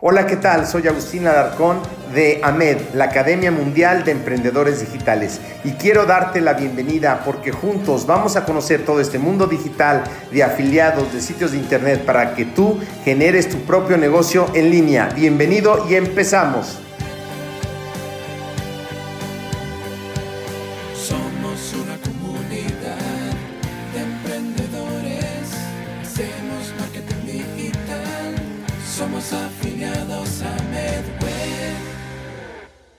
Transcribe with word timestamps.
Hola, 0.00 0.28
¿qué 0.28 0.36
tal? 0.36 0.64
Soy 0.64 0.86
Agustín 0.86 1.26
Alarcón 1.26 1.80
de 2.14 2.38
AMED, 2.44 2.94
la 2.94 3.06
Academia 3.06 3.50
Mundial 3.50 4.04
de 4.04 4.12
Emprendedores 4.12 4.78
Digitales, 4.78 5.40
y 5.64 5.72
quiero 5.72 6.06
darte 6.06 6.40
la 6.40 6.52
bienvenida 6.52 7.22
porque 7.24 7.50
juntos 7.50 8.06
vamos 8.06 8.36
a 8.36 8.44
conocer 8.44 8.84
todo 8.84 9.00
este 9.00 9.18
mundo 9.18 9.48
digital 9.48 10.04
de 10.30 10.44
afiliados, 10.44 11.12
de 11.12 11.20
sitios 11.20 11.50
de 11.50 11.58
internet 11.58 12.04
para 12.04 12.36
que 12.36 12.44
tú 12.44 12.78
generes 13.04 13.48
tu 13.48 13.58
propio 13.62 13.96
negocio 13.96 14.46
en 14.54 14.70
línea. 14.70 15.08
Bienvenido 15.16 15.84
y 15.90 15.96
empezamos. 15.96 16.78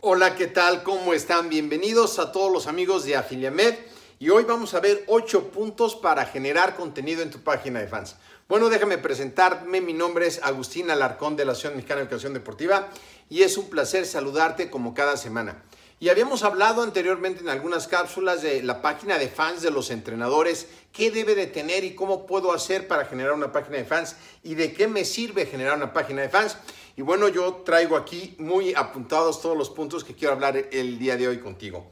Hola, 0.01 0.35
¿qué 0.35 0.47
tal? 0.47 0.83
¿Cómo 0.83 1.13
están? 1.13 1.47
Bienvenidos 1.47 2.19
a 2.19 2.33
todos 2.33 2.51
los 2.51 2.67
amigos 2.67 3.05
de 3.05 3.15
Afiliamed. 3.15 3.75
Y 4.19 4.29
hoy 4.29 4.43
vamos 4.43 4.73
a 4.73 4.81
ver 4.81 5.05
8 5.07 5.49
puntos 5.51 5.95
para 5.95 6.25
generar 6.25 6.75
contenido 6.75 7.21
en 7.21 7.29
tu 7.29 7.39
página 7.39 7.79
de 7.79 7.87
fans. 7.87 8.17
Bueno, 8.49 8.67
déjame 8.67 8.97
presentarme. 8.97 9.79
Mi 9.79 9.93
nombre 9.93 10.27
es 10.27 10.43
Agustín 10.43 10.91
Alarcón 10.91 11.37
de 11.37 11.45
la 11.45 11.53
Asociación 11.53 11.77
Mexicana 11.77 11.99
de 11.99 12.07
Educación 12.07 12.33
Deportiva 12.33 12.89
y 13.29 13.43
es 13.43 13.57
un 13.57 13.69
placer 13.69 14.05
saludarte 14.05 14.69
como 14.69 14.93
cada 14.93 15.15
semana. 15.15 15.63
Y 16.01 16.07
habíamos 16.07 16.43
hablado 16.43 16.81
anteriormente 16.81 17.41
en 17.41 17.49
algunas 17.49 17.87
cápsulas 17.87 18.41
de 18.41 18.63
la 18.63 18.81
página 18.81 19.17
de 19.17 19.27
fans 19.27 19.61
de 19.61 19.69
los 19.69 19.91
entrenadores, 19.91 20.67
qué 20.93 21.11
debe 21.11 21.35
de 21.35 21.45
tener 21.45 21.83
y 21.83 21.93
cómo 21.93 22.25
puedo 22.25 22.53
hacer 22.53 22.87
para 22.87 23.03
generar 23.03 23.33
una 23.33 23.51
página 23.51 23.77
de 23.77 23.83
fans 23.83 24.15
y 24.41 24.55
de 24.55 24.71
qué 24.71 24.87
me 24.87 25.03
sirve 25.03 25.45
generar 25.45 25.75
una 25.75 25.91
página 25.91 26.21
de 26.21 26.29
fans. 26.29 26.57
Y 26.95 27.01
bueno, 27.01 27.27
yo 27.27 27.63
traigo 27.65 27.97
aquí 27.97 28.33
muy 28.39 28.73
apuntados 28.73 29.41
todos 29.41 29.57
los 29.57 29.69
puntos 29.69 30.05
que 30.05 30.15
quiero 30.15 30.33
hablar 30.33 30.55
el 30.71 30.97
día 30.97 31.17
de 31.17 31.27
hoy 31.27 31.39
contigo. 31.39 31.87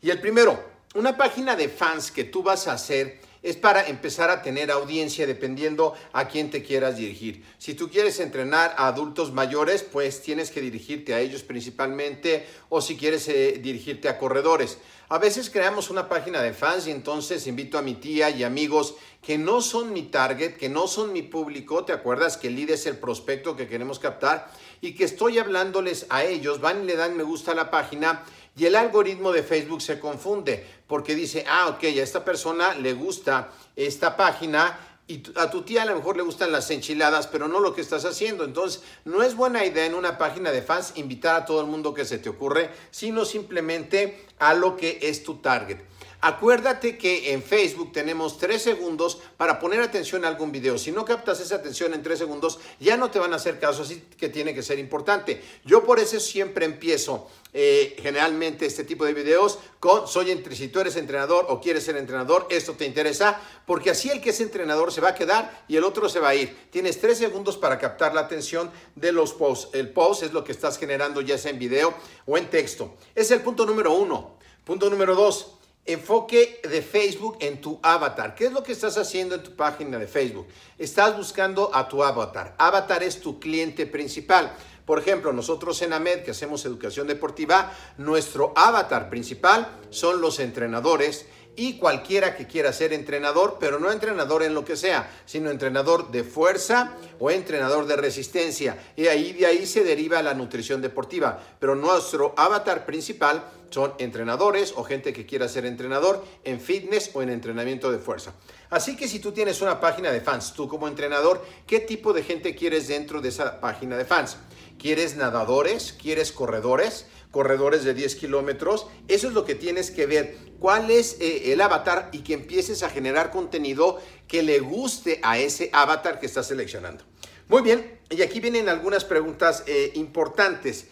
Y 0.00 0.10
el 0.10 0.20
primero, 0.20 0.60
una 0.96 1.16
página 1.16 1.54
de 1.54 1.68
fans 1.68 2.10
que 2.10 2.24
tú 2.24 2.42
vas 2.42 2.66
a 2.66 2.72
hacer 2.72 3.20
es 3.42 3.56
para 3.56 3.86
empezar 3.86 4.30
a 4.30 4.42
tener 4.42 4.70
audiencia 4.70 5.26
dependiendo 5.26 5.94
a 6.12 6.28
quién 6.28 6.50
te 6.50 6.62
quieras 6.62 6.96
dirigir. 6.96 7.44
Si 7.58 7.74
tú 7.74 7.90
quieres 7.90 8.20
entrenar 8.20 8.74
a 8.76 8.86
adultos 8.86 9.32
mayores, 9.32 9.82
pues 9.82 10.22
tienes 10.22 10.50
que 10.50 10.60
dirigirte 10.60 11.14
a 11.14 11.20
ellos 11.20 11.42
principalmente 11.42 12.46
o 12.68 12.80
si 12.80 12.96
quieres 12.96 13.28
eh, 13.28 13.58
dirigirte 13.60 14.08
a 14.08 14.18
corredores. 14.18 14.78
A 15.08 15.18
veces 15.18 15.50
creamos 15.50 15.90
una 15.90 16.08
página 16.08 16.40
de 16.40 16.54
fans 16.54 16.86
y 16.86 16.90
entonces 16.90 17.46
invito 17.46 17.76
a 17.76 17.82
mi 17.82 17.94
tía 17.94 18.30
y 18.30 18.44
amigos 18.44 18.94
que 19.20 19.36
no 19.36 19.60
son 19.60 19.92
mi 19.92 20.04
target, 20.04 20.56
que 20.56 20.68
no 20.68 20.86
son 20.86 21.12
mi 21.12 21.22
público, 21.22 21.84
¿te 21.84 21.92
acuerdas 21.92 22.36
que 22.36 22.48
el 22.48 22.56
lead 22.56 22.70
es 22.70 22.86
el 22.86 22.96
prospecto 22.96 23.54
que 23.54 23.68
queremos 23.68 23.98
captar? 23.98 24.50
Y 24.80 24.94
que 24.94 25.04
estoy 25.04 25.38
hablándoles 25.38 26.06
a 26.08 26.24
ellos, 26.24 26.60
van 26.60 26.84
y 26.84 26.86
le 26.86 26.96
dan 26.96 27.16
me 27.16 27.22
gusta 27.24 27.52
a 27.52 27.54
la 27.54 27.70
página 27.70 28.24
y 28.56 28.66
el 28.66 28.76
algoritmo 28.76 29.32
de 29.32 29.42
Facebook 29.42 29.80
se 29.80 29.98
confunde 29.98 30.66
porque 30.86 31.14
dice, 31.14 31.44
ah, 31.48 31.68
ok, 31.68 31.84
a 31.84 32.02
esta 32.02 32.24
persona 32.24 32.74
le 32.74 32.92
gusta 32.92 33.50
esta 33.76 34.16
página 34.16 34.78
y 35.08 35.22
a 35.36 35.50
tu 35.50 35.62
tía 35.62 35.82
a 35.82 35.86
lo 35.86 35.96
mejor 35.96 36.16
le 36.16 36.22
gustan 36.22 36.52
las 36.52 36.70
enchiladas, 36.70 37.26
pero 37.26 37.48
no 37.48 37.60
lo 37.60 37.74
que 37.74 37.80
estás 37.80 38.04
haciendo. 38.04 38.44
Entonces, 38.44 38.82
no 39.04 39.22
es 39.22 39.34
buena 39.34 39.64
idea 39.64 39.86
en 39.86 39.94
una 39.94 40.16
página 40.16 40.52
de 40.52 40.62
fans 40.62 40.92
invitar 40.96 41.34
a 41.36 41.44
todo 41.44 41.60
el 41.60 41.66
mundo 41.66 41.92
que 41.92 42.04
se 42.04 42.18
te 42.18 42.28
ocurre, 42.28 42.70
sino 42.90 43.24
simplemente 43.24 44.26
a 44.38 44.54
lo 44.54 44.76
que 44.76 44.98
es 45.02 45.22
tu 45.24 45.36
target. 45.36 45.78
Acuérdate 46.24 46.96
que 46.96 47.32
en 47.32 47.42
Facebook 47.42 47.90
tenemos 47.90 48.38
tres 48.38 48.62
segundos 48.62 49.18
para 49.36 49.58
poner 49.58 49.80
atención 49.80 50.24
a 50.24 50.28
algún 50.28 50.52
video. 50.52 50.78
Si 50.78 50.92
no 50.92 51.04
captas 51.04 51.40
esa 51.40 51.56
atención 51.56 51.94
en 51.94 52.02
tres 52.04 52.20
segundos, 52.20 52.60
ya 52.78 52.96
no 52.96 53.10
te 53.10 53.18
van 53.18 53.32
a 53.32 53.36
hacer 53.36 53.58
caso, 53.58 53.82
así 53.82 54.04
que 54.16 54.28
tiene 54.28 54.54
que 54.54 54.62
ser 54.62 54.78
importante. 54.78 55.42
Yo 55.64 55.84
por 55.84 55.98
eso 55.98 56.20
siempre 56.20 56.64
empiezo 56.64 57.26
eh, 57.52 57.96
generalmente 58.00 58.66
este 58.66 58.84
tipo 58.84 59.04
de 59.04 59.14
videos 59.14 59.58
con 59.80 60.06
soy 60.06 60.40
si 60.52 60.68
tú 60.68 60.78
eres 60.78 60.94
entrenador 60.94 61.46
o 61.48 61.60
quieres 61.60 61.82
ser 61.82 61.96
entrenador, 61.96 62.46
esto 62.50 62.74
te 62.74 62.86
interesa, 62.86 63.40
porque 63.66 63.90
así 63.90 64.08
el 64.08 64.20
que 64.20 64.30
es 64.30 64.40
entrenador 64.40 64.92
se 64.92 65.00
va 65.00 65.08
a 65.08 65.14
quedar 65.16 65.64
y 65.66 65.74
el 65.74 65.82
otro 65.82 66.08
se 66.08 66.20
va 66.20 66.28
a 66.28 66.34
ir. 66.36 66.56
Tienes 66.70 67.00
tres 67.00 67.18
segundos 67.18 67.56
para 67.56 67.80
captar 67.80 68.14
la 68.14 68.20
atención 68.20 68.70
de 68.94 69.10
los 69.10 69.32
posts. 69.32 69.74
El 69.74 69.90
post 69.90 70.22
es 70.22 70.32
lo 70.32 70.44
que 70.44 70.52
estás 70.52 70.78
generando 70.78 71.20
ya 71.20 71.36
sea 71.36 71.50
en 71.50 71.58
video 71.58 71.92
o 72.26 72.38
en 72.38 72.48
texto. 72.48 72.94
Es 73.12 73.32
el 73.32 73.40
punto 73.40 73.66
número 73.66 73.92
uno. 73.92 74.36
Punto 74.64 74.88
número 74.88 75.16
dos 75.16 75.58
Enfoque 75.84 76.60
de 76.62 76.80
Facebook 76.80 77.38
en 77.40 77.60
tu 77.60 77.80
avatar. 77.82 78.36
¿Qué 78.36 78.46
es 78.46 78.52
lo 78.52 78.62
que 78.62 78.70
estás 78.70 78.96
haciendo 78.98 79.34
en 79.34 79.42
tu 79.42 79.56
página 79.56 79.98
de 79.98 80.06
Facebook? 80.06 80.46
Estás 80.78 81.16
buscando 81.16 81.74
a 81.74 81.88
tu 81.88 82.04
avatar. 82.04 82.54
Avatar 82.56 83.02
es 83.02 83.20
tu 83.20 83.40
cliente 83.40 83.86
principal. 83.86 84.54
Por 84.86 85.00
ejemplo, 85.00 85.32
nosotros 85.32 85.82
en 85.82 85.92
AMED, 85.92 86.22
que 86.22 86.30
hacemos 86.30 86.64
educación 86.64 87.08
deportiva, 87.08 87.72
nuestro 87.98 88.52
avatar 88.54 89.10
principal 89.10 89.66
son 89.90 90.20
los 90.20 90.38
entrenadores 90.38 91.26
y 91.56 91.78
cualquiera 91.78 92.34
que 92.36 92.46
quiera 92.46 92.72
ser 92.72 92.92
entrenador, 92.92 93.56
pero 93.60 93.78
no 93.78 93.92
entrenador 93.92 94.42
en 94.42 94.54
lo 94.54 94.64
que 94.64 94.76
sea, 94.76 95.10
sino 95.26 95.50
entrenador 95.50 96.10
de 96.10 96.24
fuerza 96.24 96.94
o 97.18 97.30
entrenador 97.30 97.86
de 97.86 97.96
resistencia. 97.96 98.78
Y 98.96 99.06
ahí 99.06 99.32
de 99.32 99.46
ahí 99.46 99.66
se 99.66 99.84
deriva 99.84 100.22
la 100.22 100.34
nutrición 100.34 100.80
deportiva. 100.80 101.42
Pero 101.58 101.74
nuestro 101.74 102.34
avatar 102.36 102.86
principal 102.86 103.44
son 103.70 103.94
entrenadores 103.98 104.74
o 104.76 104.84
gente 104.84 105.12
que 105.12 105.26
quiera 105.26 105.48
ser 105.48 105.64
entrenador 105.64 106.24
en 106.44 106.60
fitness 106.60 107.10
o 107.14 107.22
en 107.22 107.30
entrenamiento 107.30 107.90
de 107.90 107.98
fuerza. 107.98 108.34
Así 108.70 108.96
que 108.96 109.08
si 109.08 109.18
tú 109.18 109.32
tienes 109.32 109.60
una 109.60 109.80
página 109.80 110.10
de 110.10 110.20
fans, 110.20 110.52
tú 110.54 110.68
como 110.68 110.88
entrenador, 110.88 111.44
¿qué 111.66 111.80
tipo 111.80 112.12
de 112.12 112.22
gente 112.22 112.54
quieres 112.54 112.88
dentro 112.88 113.20
de 113.20 113.30
esa 113.30 113.60
página 113.60 113.96
de 113.96 114.04
fans? 114.04 114.36
¿Quieres 114.78 115.16
nadadores? 115.16 115.92
¿Quieres 115.92 116.32
corredores? 116.32 117.06
Corredores 117.32 117.82
de 117.82 117.94
10 117.94 118.14
kilómetros. 118.14 118.86
Eso 119.08 119.26
es 119.26 119.34
lo 119.34 119.44
que 119.44 119.56
tienes 119.56 119.90
que 119.90 120.06
ver. 120.06 120.36
¿Cuál 120.60 120.92
es 120.92 121.16
eh, 121.20 121.52
el 121.52 121.60
avatar? 121.60 122.10
Y 122.12 122.20
que 122.20 122.34
empieces 122.34 122.84
a 122.84 122.90
generar 122.90 123.32
contenido 123.32 124.00
que 124.28 124.44
le 124.44 124.60
guste 124.60 125.18
a 125.24 125.38
ese 125.38 125.68
avatar 125.72 126.20
que 126.20 126.26
estás 126.26 126.46
seleccionando. 126.46 127.04
Muy 127.48 127.62
bien, 127.62 127.98
y 128.08 128.22
aquí 128.22 128.38
vienen 128.38 128.68
algunas 128.68 129.04
preguntas 129.04 129.64
eh, 129.66 129.90
importantes. 129.96 130.86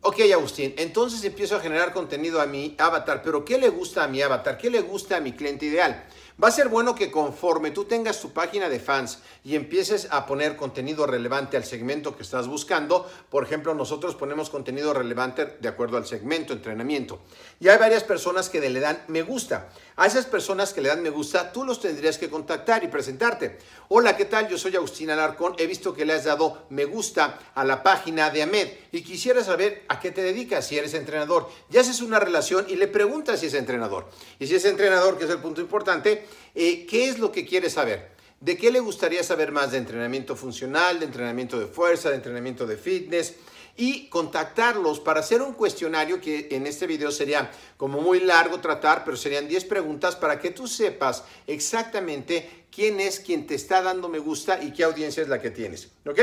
Ok, 0.00 0.20
Agustín, 0.32 0.74
entonces 0.78 1.24
empiezo 1.24 1.56
a 1.56 1.60
generar 1.60 1.92
contenido 1.92 2.40
a 2.40 2.46
mi 2.46 2.76
avatar, 2.78 3.20
pero 3.22 3.44
¿qué 3.44 3.58
le 3.58 3.68
gusta 3.68 4.04
a 4.04 4.08
mi 4.08 4.22
avatar? 4.22 4.56
¿Qué 4.56 4.70
le 4.70 4.80
gusta 4.80 5.16
a 5.16 5.20
mi 5.20 5.32
cliente 5.32 5.66
ideal? 5.66 6.06
Va 6.40 6.46
a 6.46 6.52
ser 6.52 6.68
bueno 6.68 6.94
que 6.94 7.10
conforme 7.10 7.72
tú 7.72 7.86
tengas 7.86 8.20
tu 8.20 8.30
página 8.30 8.68
de 8.68 8.78
fans 8.78 9.18
y 9.42 9.56
empieces 9.56 10.06
a 10.12 10.24
poner 10.24 10.54
contenido 10.54 11.04
relevante 11.04 11.56
al 11.56 11.64
segmento 11.64 12.16
que 12.16 12.22
estás 12.22 12.46
buscando, 12.46 13.10
por 13.28 13.42
ejemplo, 13.42 13.74
nosotros 13.74 14.14
ponemos 14.14 14.48
contenido 14.48 14.94
relevante 14.94 15.56
de 15.60 15.66
acuerdo 15.66 15.96
al 15.96 16.06
segmento, 16.06 16.52
entrenamiento. 16.52 17.18
Y 17.58 17.66
hay 17.66 17.76
varias 17.76 18.04
personas 18.04 18.48
que 18.50 18.60
le 18.60 18.78
dan 18.78 19.02
me 19.08 19.22
gusta. 19.22 19.70
A 19.96 20.06
esas 20.06 20.26
personas 20.26 20.72
que 20.72 20.80
le 20.80 20.90
dan 20.90 21.02
me 21.02 21.10
gusta, 21.10 21.50
tú 21.50 21.64
los 21.64 21.80
tendrías 21.80 22.18
que 22.18 22.30
contactar 22.30 22.84
y 22.84 22.86
presentarte. 22.86 23.58
Hola, 23.88 24.16
¿qué 24.16 24.26
tal? 24.26 24.46
Yo 24.48 24.56
soy 24.56 24.76
Agustín 24.76 25.10
Alarcón. 25.10 25.56
He 25.58 25.66
visto 25.66 25.92
que 25.92 26.04
le 26.04 26.12
has 26.12 26.22
dado 26.22 26.66
me 26.70 26.84
gusta 26.84 27.40
a 27.52 27.64
la 27.64 27.82
página 27.82 28.30
de 28.30 28.44
Ahmed 28.44 28.68
y 28.92 29.02
quisiera 29.02 29.42
saber 29.42 29.82
a 29.88 29.98
qué 29.98 30.12
te 30.12 30.22
dedicas, 30.22 30.68
si 30.68 30.78
eres 30.78 30.94
entrenador. 30.94 31.48
Ya 31.68 31.80
haces 31.80 32.00
una 32.00 32.20
relación 32.20 32.66
y 32.68 32.76
le 32.76 32.86
preguntas 32.86 33.40
si 33.40 33.46
es 33.46 33.54
entrenador. 33.54 34.06
Y 34.38 34.46
si 34.46 34.54
es 34.54 34.64
entrenador, 34.66 35.18
que 35.18 35.24
es 35.24 35.30
el 35.30 35.38
punto 35.38 35.60
importante, 35.60 36.27
eh, 36.54 36.86
¿Qué 36.86 37.08
es 37.08 37.18
lo 37.18 37.32
que 37.32 37.46
quiere 37.46 37.70
saber? 37.70 38.10
¿De 38.40 38.56
qué 38.56 38.70
le 38.70 38.80
gustaría 38.80 39.22
saber 39.24 39.50
más? 39.50 39.72
¿De 39.72 39.78
entrenamiento 39.78 40.36
funcional, 40.36 41.00
de 41.00 41.06
entrenamiento 41.06 41.58
de 41.58 41.66
fuerza, 41.66 42.10
de 42.10 42.16
entrenamiento 42.16 42.66
de 42.66 42.76
fitness? 42.76 43.34
Y 43.76 44.08
contactarlos 44.08 44.98
para 44.98 45.20
hacer 45.20 45.40
un 45.40 45.52
cuestionario 45.52 46.20
que 46.20 46.48
en 46.50 46.66
este 46.66 46.86
video 46.86 47.10
sería 47.12 47.50
como 47.76 48.00
muy 48.00 48.20
largo 48.20 48.60
tratar, 48.60 49.04
pero 49.04 49.16
serían 49.16 49.46
10 49.46 49.64
preguntas 49.66 50.16
para 50.16 50.40
que 50.40 50.50
tú 50.50 50.66
sepas 50.66 51.24
exactamente 51.46 52.66
quién 52.72 52.98
es 52.98 53.20
quien 53.20 53.46
te 53.46 53.54
está 53.54 53.82
dando 53.82 54.08
me 54.08 54.18
gusta 54.18 54.62
y 54.62 54.72
qué 54.72 54.84
audiencia 54.84 55.22
es 55.22 55.28
la 55.28 55.40
que 55.40 55.50
tienes. 55.50 55.88
¿Ok? 56.06 56.20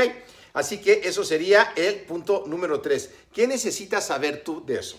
Así 0.52 0.78
que 0.78 1.02
eso 1.04 1.22
sería 1.22 1.72
el 1.76 1.96
punto 2.00 2.44
número 2.46 2.80
3. 2.80 3.10
¿Qué 3.32 3.46
necesitas 3.46 4.06
saber 4.06 4.42
tú 4.42 4.64
de 4.64 4.78
eso? 4.78 4.98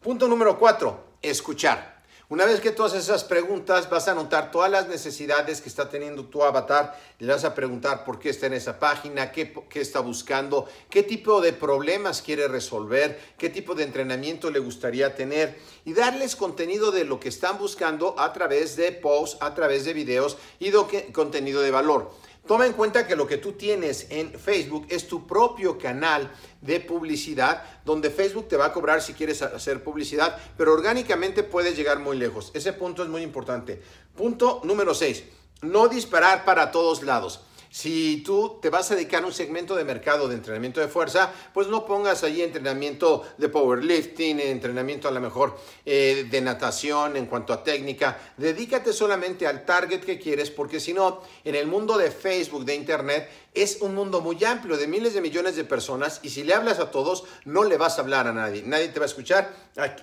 Punto 0.00 0.28
número 0.28 0.58
4. 0.58 1.18
Escuchar. 1.20 1.93
Una 2.30 2.46
vez 2.46 2.60
que 2.60 2.70
tú 2.70 2.82
haces 2.82 3.04
esas 3.04 3.22
preguntas, 3.22 3.90
vas 3.90 4.08
a 4.08 4.12
anotar 4.12 4.50
todas 4.50 4.70
las 4.70 4.88
necesidades 4.88 5.60
que 5.60 5.68
está 5.68 5.90
teniendo 5.90 6.24
tu 6.24 6.42
avatar. 6.42 6.98
Le 7.18 7.30
vas 7.30 7.44
a 7.44 7.54
preguntar 7.54 8.02
por 8.02 8.18
qué 8.18 8.30
está 8.30 8.46
en 8.46 8.54
esa 8.54 8.78
página, 8.78 9.30
qué, 9.30 9.52
qué, 9.68 9.82
está 9.82 10.00
buscando, 10.00 10.66
qué 10.88 11.02
tipo 11.02 11.42
de 11.42 11.52
problemas 11.52 12.22
quiere 12.22 12.48
resolver, 12.48 13.20
qué 13.36 13.50
tipo 13.50 13.74
de 13.74 13.84
entrenamiento 13.84 14.50
le 14.50 14.58
gustaría 14.58 15.14
tener 15.14 15.58
y 15.84 15.92
darles 15.92 16.34
contenido 16.34 16.92
de 16.92 17.04
lo 17.04 17.20
que 17.20 17.28
están 17.28 17.58
buscando 17.58 18.18
a 18.18 18.32
través 18.32 18.74
de 18.76 18.92
posts, 18.92 19.36
a 19.42 19.52
través 19.54 19.84
de 19.84 19.92
videos 19.92 20.38
y 20.58 20.70
de 20.70 21.12
contenido 21.12 21.60
de 21.60 21.72
valor. 21.72 22.10
Toma 22.46 22.66
en 22.66 22.74
cuenta 22.74 23.06
que 23.06 23.16
lo 23.16 23.26
que 23.26 23.38
tú 23.38 23.52
tienes 23.52 24.06
en 24.10 24.38
Facebook 24.38 24.86
es 24.90 25.08
tu 25.08 25.26
propio 25.26 25.78
canal 25.78 26.30
de 26.60 26.78
publicidad, 26.78 27.64
donde 27.86 28.10
Facebook 28.10 28.48
te 28.48 28.58
va 28.58 28.66
a 28.66 28.72
cobrar 28.72 29.00
si 29.00 29.14
quieres 29.14 29.40
hacer 29.40 29.82
publicidad, 29.82 30.38
pero 30.58 30.74
orgánicamente 30.74 31.42
puedes 31.42 31.74
llegar 31.74 32.00
muy 32.00 32.18
lejos. 32.18 32.50
Ese 32.52 32.74
punto 32.74 33.02
es 33.02 33.08
muy 33.08 33.22
importante. 33.22 33.80
Punto 34.14 34.60
número 34.62 34.94
6. 34.94 35.24
No 35.62 35.88
disparar 35.88 36.44
para 36.44 36.70
todos 36.70 37.02
lados. 37.02 37.40
Si 37.74 38.22
tú 38.24 38.60
te 38.62 38.70
vas 38.70 38.88
a 38.92 38.94
dedicar 38.94 39.24
a 39.24 39.26
un 39.26 39.32
segmento 39.32 39.74
de 39.74 39.82
mercado 39.82 40.28
de 40.28 40.36
entrenamiento 40.36 40.80
de 40.80 40.86
fuerza, 40.86 41.32
pues 41.52 41.66
no 41.66 41.84
pongas 41.84 42.22
ahí 42.22 42.40
entrenamiento 42.40 43.24
de 43.36 43.48
powerlifting, 43.48 44.38
entrenamiento 44.38 45.08
a 45.08 45.10
lo 45.10 45.20
mejor 45.20 45.58
eh, 45.84 46.28
de 46.30 46.40
natación 46.40 47.16
en 47.16 47.26
cuanto 47.26 47.52
a 47.52 47.64
técnica. 47.64 48.16
Dedícate 48.36 48.92
solamente 48.92 49.48
al 49.48 49.64
target 49.64 50.04
que 50.04 50.20
quieres, 50.20 50.52
porque 50.52 50.78
si 50.78 50.94
no, 50.94 51.22
en 51.42 51.56
el 51.56 51.66
mundo 51.66 51.98
de 51.98 52.12
Facebook, 52.12 52.64
de 52.64 52.76
Internet, 52.76 53.28
es 53.52 53.78
un 53.80 53.92
mundo 53.92 54.20
muy 54.20 54.42
amplio 54.44 54.76
de 54.76 54.86
miles 54.86 55.12
de 55.12 55.20
millones 55.20 55.56
de 55.56 55.64
personas 55.64 56.20
y 56.22 56.30
si 56.30 56.44
le 56.44 56.54
hablas 56.54 56.78
a 56.78 56.92
todos, 56.92 57.24
no 57.44 57.64
le 57.64 57.76
vas 57.76 57.98
a 57.98 58.02
hablar 58.02 58.28
a 58.28 58.32
nadie. 58.32 58.62
Nadie 58.64 58.86
te 58.86 59.00
va 59.00 59.06
a 59.06 59.08
escuchar. 59.08 59.52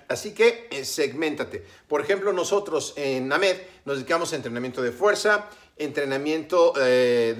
Así 0.09 0.33
que 0.33 0.67
eh, 0.71 0.83
segmentate. 0.83 1.65
Por 1.87 2.01
ejemplo, 2.01 2.33
nosotros 2.33 2.93
en 2.97 3.31
AMED 3.31 3.55
nos 3.85 3.95
dedicamos 3.95 4.33
a 4.33 4.35
entrenamiento 4.35 4.81
de 4.81 4.91
fuerza, 4.91 5.49
entrenamiento 5.83 6.73
eh, 6.77 7.35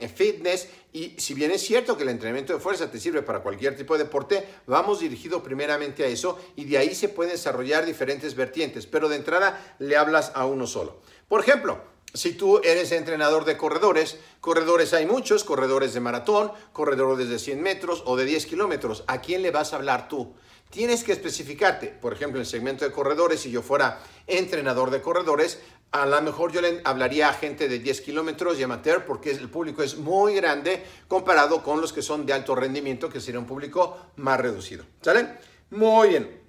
de 0.00 0.08
fitness 0.08 0.68
y 0.96 1.14
si 1.18 1.34
bien 1.34 1.50
es 1.50 1.60
cierto 1.60 1.94
que 1.94 2.04
el 2.04 2.08
entrenamiento 2.08 2.54
de 2.54 2.58
fuerza 2.58 2.90
te 2.90 2.98
sirve 2.98 3.20
para 3.20 3.40
cualquier 3.40 3.76
tipo 3.76 3.98
de 3.98 4.04
deporte, 4.04 4.48
vamos 4.66 5.00
dirigido 5.00 5.42
primeramente 5.42 6.04
a 6.04 6.06
eso 6.06 6.38
y 6.56 6.64
de 6.64 6.78
ahí 6.78 6.94
se 6.94 7.10
pueden 7.10 7.32
desarrollar 7.32 7.84
diferentes 7.84 8.34
vertientes, 8.34 8.86
pero 8.86 9.10
de 9.10 9.16
entrada 9.16 9.76
le 9.78 9.94
hablas 9.96 10.32
a 10.34 10.46
uno 10.46 10.66
solo. 10.66 11.02
Por 11.28 11.40
ejemplo, 11.40 11.82
si 12.16 12.32
tú 12.32 12.60
eres 12.64 12.92
entrenador 12.92 13.44
de 13.44 13.56
corredores, 13.56 14.18
corredores 14.40 14.92
hay 14.94 15.06
muchos, 15.06 15.44
corredores 15.44 15.92
de 15.94 16.00
maratón, 16.00 16.50
corredores 16.72 17.28
de 17.28 17.38
100 17.38 17.62
metros 17.62 18.02
o 18.06 18.16
de 18.16 18.24
10 18.24 18.46
kilómetros, 18.46 19.04
¿a 19.06 19.20
quién 19.20 19.42
le 19.42 19.50
vas 19.50 19.72
a 19.72 19.76
hablar 19.76 20.08
tú? 20.08 20.34
Tienes 20.70 21.04
que 21.04 21.12
especificarte, 21.12 21.88
por 21.88 22.12
ejemplo, 22.12 22.38
en 22.38 22.42
el 22.42 22.46
segmento 22.46 22.84
de 22.84 22.90
corredores, 22.90 23.40
si 23.40 23.50
yo 23.50 23.62
fuera 23.62 24.00
entrenador 24.26 24.90
de 24.90 25.00
corredores, 25.00 25.60
a 25.92 26.06
lo 26.06 26.20
mejor 26.22 26.52
yo 26.52 26.60
le 26.60 26.80
hablaría 26.84 27.28
a 27.28 27.32
gente 27.32 27.68
de 27.68 27.78
10 27.78 28.00
kilómetros 28.00 28.58
y 28.58 28.62
amateur 28.62 29.04
porque 29.04 29.30
el 29.30 29.48
público 29.48 29.82
es 29.82 29.96
muy 29.96 30.34
grande 30.34 30.84
comparado 31.06 31.62
con 31.62 31.80
los 31.80 31.92
que 31.92 32.02
son 32.02 32.26
de 32.26 32.32
alto 32.32 32.54
rendimiento, 32.54 33.08
que 33.08 33.20
sería 33.20 33.38
un 33.38 33.46
público 33.46 33.96
más 34.16 34.40
reducido. 34.40 34.84
¿Sale? 35.00 35.38
Muy 35.70 36.08
bien. 36.10 36.40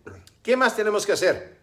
¿Qué 0.42 0.58
más 0.58 0.76
tenemos 0.76 1.06
que 1.06 1.12
hacer? 1.12 1.58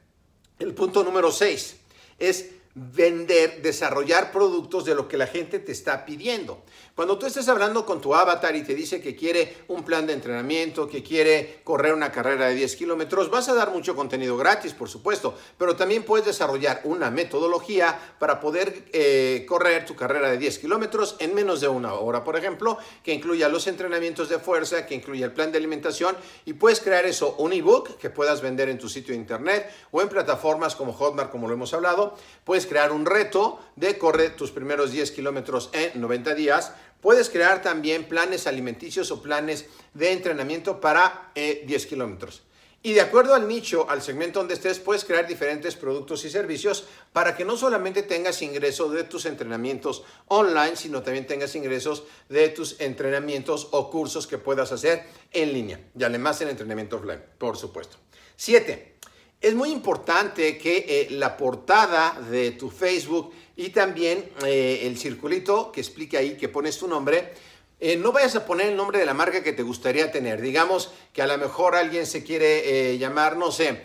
El 0.59 0.75
punto 0.75 1.03
número 1.03 1.33
6 1.33 1.77
es 2.19 2.54
vender, 2.75 3.63
desarrollar 3.63 4.33
productos 4.33 4.85
de 4.85 4.95
lo 4.95 5.07
que 5.07 5.17
la 5.17 5.27
gente 5.27 5.59
te 5.59 5.73
está 5.73 6.05
pidiendo. 6.05 6.63
Cuando 6.95 7.19
tú 7.19 7.27
estés 7.27 7.49
hablando 7.49 7.85
con 7.85 8.01
tu 8.01 8.15
avatar 8.15 8.55
y 8.55 8.63
te 8.63 8.73
dice 8.73 9.03
que 9.03 9.17
quiere 9.17 9.65
un 9.67 9.83
plan 9.83 10.07
de 10.07 10.13
entrenamiento, 10.13 10.89
que 10.89 11.03
quiere 11.03 11.61
correr 11.65 11.93
una 11.93 12.13
carrera 12.13 12.47
de 12.47 12.55
10 12.55 12.77
kilómetros, 12.77 13.31
vas 13.33 13.49
a 13.49 13.55
dar 13.55 13.73
mucho 13.73 13.97
contenido 13.97 14.37
gratis, 14.37 14.75
por 14.75 14.89
supuesto, 14.89 15.35
pero 15.59 15.75
también 15.75 16.05
puedes 16.05 16.25
desarrollar 16.25 16.83
una 16.85 17.11
metodología 17.11 17.99
para 18.21 18.39
poder 18.39 18.85
eh, 18.93 19.45
correr 19.49 19.85
tu 19.87 19.97
carrera 19.97 20.31
de 20.31 20.39
10 20.39 20.61
kilómetros 20.61 21.17
en 21.19 21.35
menos 21.35 21.61
de 21.61 21.67
una 21.67 21.95
hora, 21.95 22.23
por 22.23 22.37
ejemplo, 22.37 22.79
que 23.03 23.13
incluya 23.13 23.49
los 23.49 23.67
entrenamientos 23.67 24.29
de 24.29 24.39
fuerza, 24.39 24.87
que 24.87 24.95
incluya 24.95 25.27
el 25.27 25.33
plan 25.33 25.51
de 25.51 25.59
alimentación 25.59 26.17
y 26.45 26.53
puedes 26.53 26.79
crear 26.79 27.07
eso, 27.07 27.35
un 27.39 27.53
ebook 27.53 27.97
que 27.97 28.09
puedas 28.09 28.41
vender 28.41 28.69
en 28.69 28.79
tu 28.79 28.89
sitio 28.89 29.15
de 29.15 29.21
internet 29.21 29.69
o 29.91 30.01
en 30.01 30.09
plataformas 30.09 30.77
como 30.77 30.93
Hotmart, 30.93 31.33
como 31.33 31.49
lo 31.49 31.55
hemos 31.55 31.75
hablado. 31.75 32.15
Puedes 32.45 32.67
crear 32.67 32.93
un 32.93 33.05
reto 33.05 33.59
de 33.75 33.99
correr 33.99 34.37
tus 34.37 34.53
primeros 34.53 34.93
10 34.93 35.11
kilómetros 35.11 35.71
en 35.73 36.01
90 36.01 36.35
días. 36.37 36.73
Puedes 37.05 37.29
crear 37.29 37.61
también 37.61 38.05
planes 38.05 38.47
alimenticios 38.47 39.11
o 39.11 39.21
planes 39.21 39.67
de 39.93 40.13
entrenamiento 40.13 40.81
para 40.81 41.31
10 41.35 41.85
eh, 41.85 41.87
kilómetros. 41.87 42.41
Y 42.83 42.95
de 42.95 43.03
acuerdo 43.03 43.35
al 43.35 43.47
nicho, 43.47 43.91
al 43.91 44.01
segmento 44.01 44.39
donde 44.39 44.55
estés, 44.55 44.79
puedes 44.79 45.05
crear 45.05 45.27
diferentes 45.27 45.77
productos 45.77 46.25
y 46.25 46.31
servicios 46.31 46.87
para 47.13 47.37
que 47.37 47.45
no 47.45 47.59
solamente 47.59 48.05
tengas 48.05 48.41
ingresos 48.41 48.91
de 48.95 49.05
tus 49.05 49.27
entrenamientos 49.27 50.03
online, 50.29 50.77
sino 50.77 51.03
también 51.03 51.27
tengas 51.27 51.55
ingresos 51.55 52.05
de 52.31 52.49
tus 52.49 52.81
entrenamientos 52.81 53.69
o 53.73 53.91
cursos 53.91 54.27
que 54.27 54.39
puedas 54.39 54.73
hacer 54.73 55.05
en 55.31 55.53
línea. 55.53 55.81
Y 55.95 56.05
además 56.05 56.41
el 56.41 56.49
entrenamiento 56.49 56.97
offline, 56.97 57.23
por 57.37 57.59
supuesto. 57.59 57.99
Siete, 58.35 58.95
es 59.43 59.55
muy 59.55 59.71
importante 59.73 60.57
que 60.57 60.87
eh, 60.89 61.09
la 61.11 61.37
portada 61.37 62.19
de 62.31 62.53
tu 62.53 62.71
Facebook 62.71 63.31
y 63.57 63.71
también 63.71 64.31
eh, 64.45 64.81
el 64.85 64.99
circulito 64.99 65.73
que 65.73 65.81
explique 65.81 66.17
ahí, 66.17 66.37
que 66.37 66.49
pones 66.49 66.79
tu 66.79 66.89
nombre, 66.89 67.33
eh, 67.81 67.97
no 67.97 68.13
vayas 68.13 68.37
a 68.37 68.47
poner 68.47 68.69
el 68.69 68.77
nombre 68.77 68.99
de 68.99 69.07
la 69.07 69.15
marca 69.15 69.43
que 69.43 69.53
te 69.53 69.63
gustaría 69.63 70.11
tener. 70.11 70.41
Digamos 70.41 70.91
que 71.13 71.23
a 71.23 71.27
lo 71.27 71.39
mejor 71.39 71.75
alguien 71.75 72.07
se 72.07 72.25
quiere 72.25 72.97
llamar, 72.99 73.37
no 73.37 73.51
sé, 73.51 73.83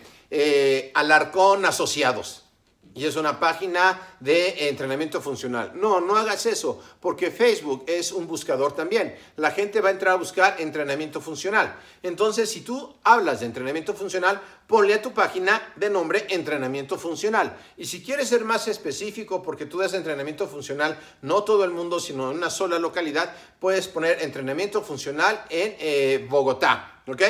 Alarcón 0.94 1.64
Asociados 1.64 2.49
y 2.94 3.04
es 3.04 3.16
una 3.16 3.38
página 3.38 4.16
de 4.20 4.68
entrenamiento 4.68 5.20
funcional. 5.20 5.72
No, 5.74 6.00
no 6.00 6.16
hagas 6.16 6.46
eso, 6.46 6.82
porque 7.00 7.30
Facebook 7.30 7.84
es 7.86 8.12
un 8.12 8.26
buscador 8.26 8.72
también. 8.72 9.14
La 9.36 9.50
gente 9.50 9.80
va 9.80 9.88
a 9.88 9.92
entrar 9.92 10.14
a 10.14 10.18
buscar 10.18 10.56
entrenamiento 10.60 11.20
funcional. 11.20 11.76
Entonces, 12.02 12.50
si 12.50 12.62
tú 12.62 12.96
hablas 13.04 13.40
de 13.40 13.46
entrenamiento 13.46 13.94
funcional, 13.94 14.40
ponle 14.66 14.94
a 14.94 15.02
tu 15.02 15.12
página 15.12 15.72
de 15.76 15.90
nombre 15.90 16.26
entrenamiento 16.30 16.98
funcional. 16.98 17.56
Y 17.76 17.86
si 17.86 18.02
quieres 18.02 18.28
ser 18.28 18.44
más 18.44 18.68
específico, 18.68 19.42
porque 19.42 19.66
tú 19.66 19.78
das 19.78 19.94
entrenamiento 19.94 20.48
funcional, 20.48 20.98
no 21.22 21.44
todo 21.44 21.64
el 21.64 21.70
mundo, 21.70 22.00
sino 22.00 22.30
en 22.30 22.38
una 22.38 22.50
sola 22.50 22.78
localidad, 22.78 23.34
puedes 23.58 23.88
poner 23.88 24.22
entrenamiento 24.22 24.82
funcional 24.82 25.44
en 25.48 25.76
eh, 25.78 26.26
Bogotá. 26.28 27.02
¿Ok? 27.06 27.22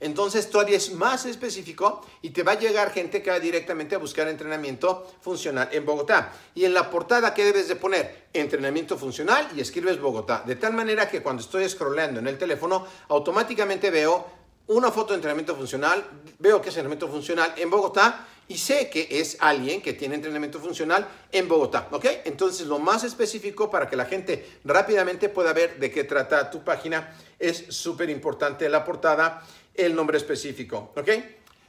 Entonces 0.00 0.48
todavía 0.48 0.78
es 0.78 0.92
más 0.92 1.26
específico 1.26 2.04
y 2.22 2.30
te 2.30 2.42
va 2.42 2.52
a 2.52 2.58
llegar 2.58 2.90
gente 2.90 3.22
que 3.22 3.30
va 3.30 3.38
directamente 3.38 3.94
a 3.94 3.98
buscar 3.98 4.26
entrenamiento 4.28 5.06
funcional 5.20 5.68
en 5.72 5.84
Bogotá. 5.84 6.32
Y 6.54 6.64
en 6.64 6.72
la 6.72 6.90
portada, 6.90 7.34
¿qué 7.34 7.44
debes 7.44 7.68
de 7.68 7.76
poner? 7.76 8.28
Entrenamiento 8.32 8.96
funcional 8.96 9.48
y 9.54 9.60
escribes 9.60 10.00
Bogotá. 10.00 10.42
De 10.46 10.56
tal 10.56 10.72
manera 10.72 11.08
que 11.08 11.22
cuando 11.22 11.42
estoy 11.42 11.68
scrollando 11.68 12.20
en 12.20 12.26
el 12.26 12.38
teléfono, 12.38 12.86
automáticamente 13.08 13.90
veo 13.90 14.40
una 14.68 14.90
foto 14.90 15.08
de 15.08 15.16
entrenamiento 15.16 15.56
funcional, 15.56 16.04
veo 16.38 16.62
que 16.62 16.68
es 16.68 16.76
entrenamiento 16.76 17.08
funcional 17.08 17.52
en 17.56 17.68
Bogotá 17.70 18.26
y 18.46 18.56
sé 18.56 18.88
que 18.88 19.06
es 19.10 19.36
alguien 19.40 19.82
que 19.82 19.92
tiene 19.92 20.14
entrenamiento 20.16 20.58
funcional 20.60 21.06
en 21.30 21.48
Bogotá, 21.48 21.88
¿ok? 21.90 22.04
Entonces 22.24 22.66
lo 22.66 22.78
más 22.78 23.04
específico 23.04 23.70
para 23.70 23.88
que 23.88 23.96
la 23.96 24.06
gente 24.06 24.58
rápidamente 24.64 25.28
pueda 25.28 25.52
ver 25.52 25.78
de 25.78 25.90
qué 25.90 26.04
trata 26.04 26.50
tu 26.50 26.62
página 26.62 27.16
es 27.38 27.66
súper 27.68 28.10
importante 28.10 28.68
la 28.68 28.84
portada 28.84 29.42
el 29.74 29.94
nombre 29.94 30.18
específico, 30.18 30.92
¿ok? 30.96 31.10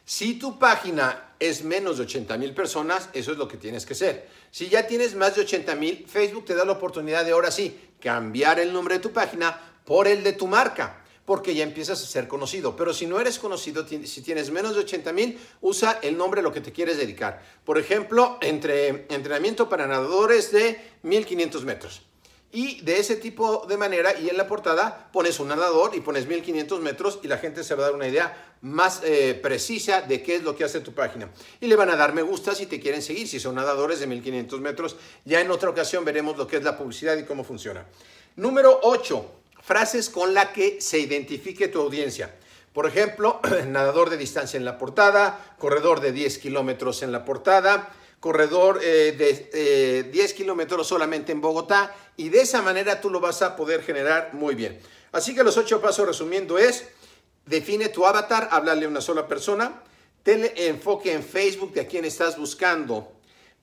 Si 0.03 0.33
tu 0.33 0.57
página 0.57 1.35
es 1.39 1.63
menos 1.63 1.97
de 1.97 2.03
80 2.03 2.37
mil 2.37 2.53
personas, 2.53 3.09
eso 3.13 3.31
es 3.31 3.37
lo 3.37 3.47
que 3.47 3.57
tienes 3.57 3.85
que 3.85 3.93
hacer. 3.93 4.27
Si 4.49 4.67
ya 4.67 4.87
tienes 4.87 5.15
más 5.15 5.35
de 5.35 5.41
80 5.41 5.75
mil, 5.75 6.05
Facebook 6.07 6.45
te 6.45 6.55
da 6.55 6.65
la 6.65 6.73
oportunidad 6.73 7.23
de 7.23 7.31
ahora 7.31 7.51
sí 7.51 7.79
cambiar 7.99 8.59
el 8.59 8.73
nombre 8.73 8.95
de 8.95 8.99
tu 8.99 9.11
página 9.11 9.59
por 9.85 10.07
el 10.07 10.23
de 10.23 10.33
tu 10.33 10.47
marca, 10.47 11.03
porque 11.23 11.55
ya 11.55 11.63
empiezas 11.63 12.01
a 12.01 12.05
ser 12.05 12.27
conocido. 12.27 12.75
Pero 12.75 12.93
si 12.93 13.05
no 13.05 13.19
eres 13.19 13.39
conocido, 13.39 13.87
si 13.87 14.21
tienes 14.21 14.51
menos 14.51 14.73
de 14.73 14.81
80 14.81 15.13
mil, 15.13 15.39
usa 15.61 15.99
el 16.01 16.17
nombre 16.17 16.41
a 16.41 16.43
lo 16.43 16.51
que 16.51 16.61
te 16.61 16.71
quieres 16.71 16.97
dedicar. 16.97 17.41
Por 17.63 17.77
ejemplo, 17.77 18.37
entre 18.41 19.05
entrenamiento 19.09 19.69
para 19.69 19.87
nadadores 19.87 20.51
de 20.51 20.79
1500 21.03 21.63
metros. 21.63 22.01
Y 22.53 22.81
de 22.81 22.99
ese 22.99 23.15
tipo 23.15 23.65
de 23.67 23.77
manera, 23.77 24.19
y 24.19 24.29
en 24.29 24.35
la 24.35 24.45
portada 24.45 25.09
pones 25.13 25.39
un 25.39 25.47
nadador 25.47 25.95
y 25.95 26.01
pones 26.01 26.27
1500 26.27 26.81
metros 26.81 27.19
y 27.23 27.27
la 27.27 27.37
gente 27.37 27.63
se 27.63 27.75
va 27.75 27.83
a 27.83 27.85
dar 27.87 27.95
una 27.95 28.07
idea 28.07 28.55
más 28.61 29.01
eh, 29.03 29.39
precisa 29.41 30.01
de 30.01 30.21
qué 30.21 30.35
es 30.35 30.43
lo 30.43 30.55
que 30.55 30.65
hace 30.65 30.81
tu 30.81 30.93
página. 30.93 31.29
Y 31.61 31.67
le 31.67 31.77
van 31.77 31.89
a 31.89 31.95
dar 31.95 32.13
me 32.13 32.21
gusta 32.21 32.53
si 32.53 32.65
te 32.65 32.79
quieren 32.79 33.01
seguir, 33.01 33.27
si 33.27 33.39
son 33.39 33.55
nadadores 33.55 34.01
de 34.01 34.07
1500 34.07 34.59
metros. 34.59 34.97
Ya 35.23 35.39
en 35.39 35.49
otra 35.49 35.69
ocasión 35.69 36.03
veremos 36.03 36.37
lo 36.37 36.45
que 36.45 36.57
es 36.57 36.63
la 36.63 36.77
publicidad 36.77 37.17
y 37.17 37.23
cómo 37.23 37.43
funciona. 37.43 37.85
Número 38.35 38.79
8. 38.83 39.31
Frases 39.61 40.09
con 40.09 40.33
la 40.33 40.51
que 40.51 40.81
se 40.81 40.99
identifique 40.99 41.69
tu 41.69 41.79
audiencia. 41.79 42.35
Por 42.73 42.85
ejemplo, 42.85 43.39
nadador 43.67 44.09
de 44.09 44.17
distancia 44.17 44.57
en 44.57 44.65
la 44.65 44.77
portada, 44.77 45.55
corredor 45.57 46.01
de 46.01 46.11
10 46.11 46.37
kilómetros 46.39 47.03
en 47.03 47.11
la 47.11 47.23
portada, 47.25 47.93
corredor 48.21 48.79
eh, 48.83 49.13
de 49.17 50.03
10 50.03 50.31
eh, 50.31 50.35
kilómetros 50.35 50.87
solamente 50.87 51.33
en 51.33 51.41
Bogotá 51.41 51.93
y 52.15 52.29
de 52.29 52.41
esa 52.41 52.61
manera 52.61 53.01
tú 53.01 53.09
lo 53.09 53.19
vas 53.19 53.41
a 53.41 53.55
poder 53.57 53.83
generar 53.83 54.29
muy 54.33 54.55
bien. 54.55 54.79
Así 55.11 55.35
que 55.35 55.43
los 55.43 55.57
ocho 55.57 55.81
pasos 55.81 56.07
resumiendo 56.07 56.57
es, 56.57 56.85
define 57.45 57.89
tu 57.89 58.05
avatar, 58.05 58.47
háblale 58.51 58.85
a 58.85 58.89
una 58.89 59.01
sola 59.01 59.27
persona, 59.27 59.81
ten 60.23 60.49
enfoque 60.55 61.11
en 61.11 61.23
Facebook 61.23 61.73
de 61.73 61.81
a 61.81 61.87
quién 61.87 62.05
estás 62.05 62.37
buscando, 62.37 63.11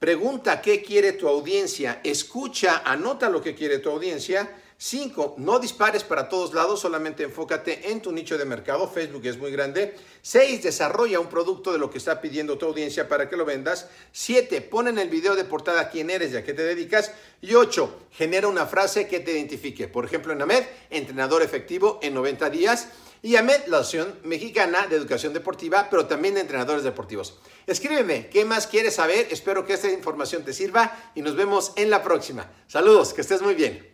pregunta 0.01 0.61
qué 0.61 0.83
quiere 0.83 1.13
tu 1.13 1.29
audiencia, 1.29 2.01
escucha, 2.03 2.83
anota 2.85 3.31
lo 3.31 3.41
que 3.41 3.55
quiere 3.55 3.79
tu 3.79 3.91
audiencia, 3.91 4.51
Cinco, 4.81 5.35
no 5.39 5.59
dispares 5.59 6.05
para 6.05 6.29
todos 6.29 6.55
lados, 6.55 6.79
solamente 6.79 7.25
enfócate 7.25 7.91
en 7.91 8.01
tu 8.01 8.13
nicho 8.13 8.39
de 8.39 8.45
mercado. 8.45 8.87
Facebook 8.87 9.27
es 9.27 9.37
muy 9.37 9.51
grande. 9.51 9.97
Seis, 10.23 10.63
desarrolla 10.63 11.19
un 11.19 11.27
producto 11.27 11.73
de 11.73 11.79
lo 11.79 11.91
que 11.91 11.99
está 11.99 12.21
pidiendo 12.21 12.59
tu 12.59 12.67
audiencia 12.67 13.09
para 13.09 13.29
que 13.29 13.37
lo 13.37 13.45
vendas. 13.45 13.89
Siete, 14.13 14.61
pon 14.61 14.87
en 14.87 14.99
el 14.99 15.09
video 15.09 15.35
de 15.35 15.43
portada 15.43 15.91
quién 15.91 16.11
eres 16.11 16.33
y 16.33 16.37
a 16.37 16.45
qué 16.45 16.55
te 16.55 16.63
dedicas. 16.63 17.11
Y 17.43 17.55
ocho, 17.55 18.03
genera 18.13 18.47
una 18.47 18.67
frase 18.67 19.09
que 19.09 19.19
te 19.19 19.33
identifique. 19.33 19.89
Por 19.89 20.05
ejemplo, 20.05 20.33
en 20.33 20.43
AMED, 20.43 20.63
entrenador 20.91 21.43
efectivo 21.43 21.99
en 22.01 22.15
90 22.15 22.49
días. 22.49 22.89
Y 23.21 23.35
AMED, 23.35 23.67
la 23.67 23.79
Asociación 23.79 24.21
Mexicana 24.23 24.87
de 24.87 24.95
Educación 24.95 25.33
Deportiva, 25.33 25.89
pero 25.91 26.07
también 26.07 26.35
de 26.35 26.43
entrenadores 26.43 26.85
deportivos. 26.85 27.37
Escríbeme, 27.67 28.29
¿qué 28.29 28.45
más 28.45 28.69
quieres 28.69 28.95
saber? 28.95 29.27
Espero 29.33 29.67
que 29.67 29.73
esta 29.73 29.91
información 29.91 30.45
te 30.45 30.53
sirva 30.53 31.11
y 31.17 31.23
nos 31.23 31.35
vemos 31.35 31.73
en 31.75 31.91
la 31.91 32.05
próxima. 32.05 32.49
Saludos, 32.69 33.13
que 33.13 33.23
estés 33.23 33.43
muy 33.43 33.55
bien. 33.55 33.89